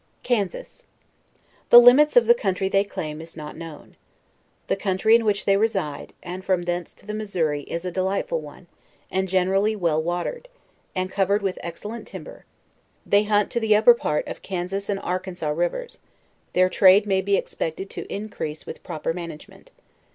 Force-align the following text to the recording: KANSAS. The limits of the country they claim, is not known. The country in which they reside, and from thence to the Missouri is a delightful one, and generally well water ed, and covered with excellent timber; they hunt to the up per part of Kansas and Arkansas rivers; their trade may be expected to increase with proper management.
KANSAS. 0.23 0.87
The 1.69 1.79
limits 1.79 2.17
of 2.17 2.25
the 2.25 2.33
country 2.33 2.67
they 2.69 2.83
claim, 2.83 3.21
is 3.21 3.37
not 3.37 3.55
known. 3.55 3.95
The 4.65 4.75
country 4.75 5.13
in 5.15 5.25
which 5.25 5.45
they 5.45 5.57
reside, 5.57 6.13
and 6.23 6.43
from 6.43 6.63
thence 6.63 6.95
to 6.95 7.05
the 7.05 7.13
Missouri 7.13 7.61
is 7.65 7.85
a 7.85 7.91
delightful 7.91 8.41
one, 8.41 8.65
and 9.11 9.27
generally 9.27 9.75
well 9.75 10.01
water 10.01 10.37
ed, 10.37 10.47
and 10.95 11.11
covered 11.11 11.43
with 11.43 11.59
excellent 11.61 12.07
timber; 12.07 12.45
they 13.05 13.25
hunt 13.25 13.51
to 13.51 13.59
the 13.59 13.75
up 13.75 13.85
per 13.85 13.93
part 13.93 14.27
of 14.27 14.41
Kansas 14.41 14.89
and 14.89 14.99
Arkansas 15.01 15.49
rivers; 15.51 15.99
their 16.53 16.67
trade 16.67 17.05
may 17.05 17.21
be 17.21 17.37
expected 17.37 17.91
to 17.91 18.11
increase 18.11 18.65
with 18.65 18.81
proper 18.81 19.13
management. 19.13 19.69